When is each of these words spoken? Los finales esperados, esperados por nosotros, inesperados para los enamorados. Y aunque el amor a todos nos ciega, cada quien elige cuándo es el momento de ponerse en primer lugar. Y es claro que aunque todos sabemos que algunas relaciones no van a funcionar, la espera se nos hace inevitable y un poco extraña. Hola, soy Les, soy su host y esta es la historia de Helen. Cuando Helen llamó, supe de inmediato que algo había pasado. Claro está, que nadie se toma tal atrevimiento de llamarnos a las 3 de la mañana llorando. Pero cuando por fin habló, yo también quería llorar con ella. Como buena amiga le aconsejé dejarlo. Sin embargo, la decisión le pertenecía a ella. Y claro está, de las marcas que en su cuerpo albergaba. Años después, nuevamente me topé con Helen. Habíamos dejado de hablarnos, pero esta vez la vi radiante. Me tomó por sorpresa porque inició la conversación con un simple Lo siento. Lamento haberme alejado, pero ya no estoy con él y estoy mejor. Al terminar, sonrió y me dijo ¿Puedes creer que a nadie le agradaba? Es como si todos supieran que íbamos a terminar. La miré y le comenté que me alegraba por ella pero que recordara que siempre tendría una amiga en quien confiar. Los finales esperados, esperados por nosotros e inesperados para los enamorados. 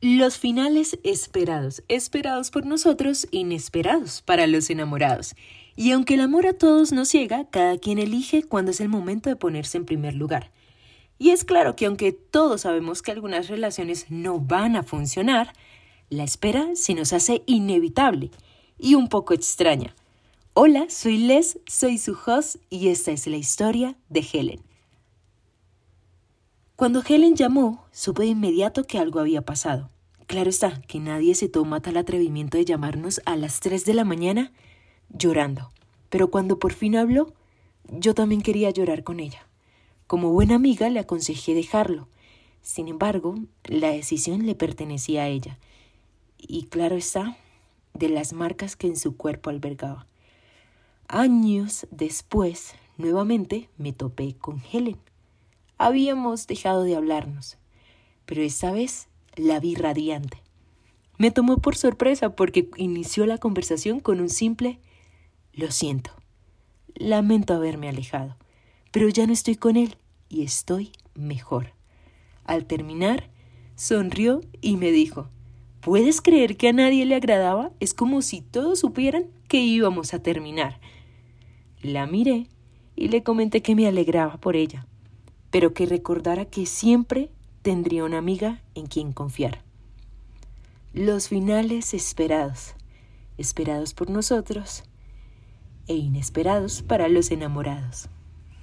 Los 0.00 0.38
finales 0.38 0.96
esperados, 1.02 1.82
esperados 1.88 2.52
por 2.52 2.64
nosotros, 2.64 3.26
inesperados 3.32 4.22
para 4.22 4.46
los 4.46 4.70
enamorados. 4.70 5.34
Y 5.74 5.90
aunque 5.90 6.14
el 6.14 6.20
amor 6.20 6.46
a 6.46 6.52
todos 6.52 6.92
nos 6.92 7.08
ciega, 7.08 7.48
cada 7.50 7.78
quien 7.78 7.98
elige 7.98 8.44
cuándo 8.44 8.70
es 8.70 8.80
el 8.80 8.88
momento 8.88 9.28
de 9.28 9.34
ponerse 9.34 9.76
en 9.76 9.86
primer 9.86 10.14
lugar. 10.14 10.52
Y 11.18 11.30
es 11.30 11.44
claro 11.44 11.74
que 11.74 11.86
aunque 11.86 12.12
todos 12.12 12.60
sabemos 12.60 13.02
que 13.02 13.10
algunas 13.10 13.48
relaciones 13.48 14.06
no 14.08 14.38
van 14.38 14.76
a 14.76 14.84
funcionar, 14.84 15.52
la 16.10 16.22
espera 16.22 16.68
se 16.74 16.94
nos 16.94 17.12
hace 17.12 17.42
inevitable 17.46 18.30
y 18.78 18.94
un 18.94 19.08
poco 19.08 19.34
extraña. 19.34 19.96
Hola, 20.54 20.86
soy 20.90 21.18
Les, 21.18 21.58
soy 21.66 21.98
su 21.98 22.16
host 22.24 22.58
y 22.70 22.90
esta 22.90 23.10
es 23.10 23.26
la 23.26 23.36
historia 23.36 23.96
de 24.10 24.24
Helen. 24.32 24.67
Cuando 26.78 27.02
Helen 27.04 27.34
llamó, 27.34 27.84
supe 27.90 28.22
de 28.22 28.28
inmediato 28.28 28.84
que 28.84 29.00
algo 29.00 29.18
había 29.18 29.42
pasado. 29.42 29.90
Claro 30.28 30.48
está, 30.48 30.80
que 30.82 31.00
nadie 31.00 31.34
se 31.34 31.48
toma 31.48 31.80
tal 31.80 31.96
atrevimiento 31.96 32.56
de 32.56 32.64
llamarnos 32.64 33.20
a 33.24 33.34
las 33.34 33.58
3 33.58 33.84
de 33.84 33.94
la 33.94 34.04
mañana 34.04 34.52
llorando. 35.08 35.72
Pero 36.08 36.30
cuando 36.30 36.60
por 36.60 36.72
fin 36.72 36.94
habló, 36.94 37.32
yo 37.88 38.14
también 38.14 38.42
quería 38.42 38.70
llorar 38.70 39.02
con 39.02 39.18
ella. 39.18 39.44
Como 40.06 40.30
buena 40.30 40.54
amiga 40.54 40.88
le 40.88 41.00
aconsejé 41.00 41.52
dejarlo. 41.52 42.06
Sin 42.62 42.86
embargo, 42.86 43.34
la 43.64 43.88
decisión 43.88 44.46
le 44.46 44.54
pertenecía 44.54 45.24
a 45.24 45.26
ella. 45.26 45.58
Y 46.38 46.66
claro 46.66 46.94
está, 46.94 47.38
de 47.92 48.08
las 48.08 48.32
marcas 48.32 48.76
que 48.76 48.86
en 48.86 48.96
su 48.96 49.16
cuerpo 49.16 49.50
albergaba. 49.50 50.06
Años 51.08 51.88
después, 51.90 52.76
nuevamente 52.98 53.68
me 53.78 53.92
topé 53.92 54.36
con 54.38 54.62
Helen. 54.72 55.07
Habíamos 55.80 56.48
dejado 56.48 56.82
de 56.82 56.96
hablarnos, 56.96 57.56
pero 58.26 58.42
esta 58.42 58.72
vez 58.72 59.06
la 59.36 59.60
vi 59.60 59.76
radiante. 59.76 60.42
Me 61.18 61.30
tomó 61.30 61.58
por 61.58 61.76
sorpresa 61.76 62.34
porque 62.34 62.68
inició 62.76 63.26
la 63.26 63.38
conversación 63.38 64.00
con 64.00 64.20
un 64.20 64.28
simple 64.28 64.80
Lo 65.52 65.70
siento. 65.70 66.10
Lamento 66.96 67.54
haberme 67.54 67.88
alejado, 67.88 68.36
pero 68.90 69.08
ya 69.08 69.28
no 69.28 69.32
estoy 69.32 69.54
con 69.54 69.76
él 69.76 69.96
y 70.28 70.42
estoy 70.42 70.90
mejor. 71.14 71.72
Al 72.42 72.66
terminar, 72.66 73.30
sonrió 73.76 74.40
y 74.60 74.76
me 74.76 74.90
dijo 74.90 75.28
¿Puedes 75.80 76.20
creer 76.20 76.56
que 76.56 76.70
a 76.70 76.72
nadie 76.72 77.06
le 77.06 77.14
agradaba? 77.14 77.70
Es 77.78 77.94
como 77.94 78.20
si 78.22 78.40
todos 78.40 78.80
supieran 78.80 79.26
que 79.46 79.58
íbamos 79.58 80.12
a 80.12 80.22
terminar. 80.24 80.80
La 81.82 82.08
miré 82.08 82.48
y 82.96 83.08
le 83.08 83.22
comenté 83.22 83.62
que 83.62 83.76
me 83.76 83.86
alegraba 83.86 84.38
por 84.38 84.56
ella 84.56 84.88
pero 85.50 85.72
que 85.74 85.86
recordara 85.86 86.44
que 86.44 86.66
siempre 86.66 87.30
tendría 87.62 88.04
una 88.04 88.18
amiga 88.18 88.62
en 88.74 88.86
quien 88.86 89.12
confiar. 89.12 89.62
Los 90.92 91.28
finales 91.28 91.94
esperados, 91.94 92.74
esperados 93.36 93.94
por 93.94 94.10
nosotros 94.10 94.84
e 95.86 95.94
inesperados 95.94 96.82
para 96.82 97.08
los 97.08 97.30
enamorados. 97.30 98.08